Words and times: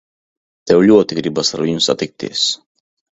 Tev 0.69 0.79
ļoti 0.91 1.17
gribas 1.19 1.51
ar 1.57 1.63
viņu 1.65 1.83
satikties. 1.89 2.47